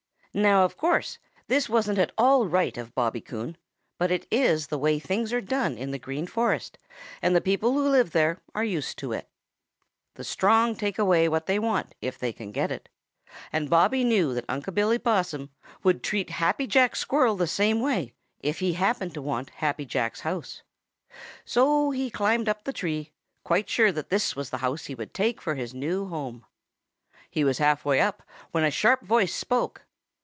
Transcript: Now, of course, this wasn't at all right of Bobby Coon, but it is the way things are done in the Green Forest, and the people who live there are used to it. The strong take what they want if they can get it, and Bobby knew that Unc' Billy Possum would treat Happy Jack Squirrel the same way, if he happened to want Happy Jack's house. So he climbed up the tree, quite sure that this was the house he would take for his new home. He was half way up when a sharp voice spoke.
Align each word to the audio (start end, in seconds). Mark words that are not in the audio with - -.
Now, 0.33 0.63
of 0.63 0.77
course, 0.77 1.19
this 1.47 1.67
wasn't 1.67 1.99
at 1.99 2.13
all 2.17 2.47
right 2.47 2.77
of 2.77 2.95
Bobby 2.95 3.19
Coon, 3.19 3.57
but 3.97 4.11
it 4.11 4.25
is 4.31 4.67
the 4.67 4.77
way 4.77 4.97
things 4.97 5.33
are 5.33 5.41
done 5.41 5.77
in 5.77 5.91
the 5.91 5.99
Green 5.99 6.25
Forest, 6.25 6.77
and 7.21 7.35
the 7.35 7.41
people 7.41 7.73
who 7.73 7.89
live 7.89 8.11
there 8.11 8.41
are 8.55 8.63
used 8.63 8.97
to 8.99 9.11
it. 9.11 9.27
The 10.13 10.23
strong 10.23 10.77
take 10.77 10.97
what 10.99 11.47
they 11.47 11.59
want 11.59 11.95
if 11.99 12.17
they 12.17 12.31
can 12.31 12.53
get 12.53 12.71
it, 12.71 12.87
and 13.51 13.69
Bobby 13.69 14.05
knew 14.05 14.33
that 14.33 14.45
Unc' 14.47 14.73
Billy 14.73 14.97
Possum 14.97 15.49
would 15.83 16.01
treat 16.01 16.29
Happy 16.29 16.65
Jack 16.65 16.95
Squirrel 16.95 17.35
the 17.35 17.45
same 17.45 17.81
way, 17.81 18.13
if 18.39 18.59
he 18.59 18.71
happened 18.75 19.13
to 19.15 19.21
want 19.21 19.49
Happy 19.49 19.85
Jack's 19.85 20.21
house. 20.21 20.61
So 21.43 21.91
he 21.91 22.09
climbed 22.09 22.47
up 22.47 22.63
the 22.63 22.71
tree, 22.71 23.11
quite 23.43 23.67
sure 23.69 23.91
that 23.91 24.09
this 24.09 24.33
was 24.37 24.49
the 24.49 24.59
house 24.59 24.85
he 24.85 24.95
would 24.95 25.13
take 25.13 25.41
for 25.41 25.55
his 25.55 25.73
new 25.73 26.05
home. 26.07 26.45
He 27.29 27.43
was 27.43 27.57
half 27.57 27.83
way 27.83 27.99
up 27.99 28.23
when 28.51 28.63
a 28.63 28.71
sharp 28.71 29.01
voice 29.01 29.35
spoke. 29.35 29.85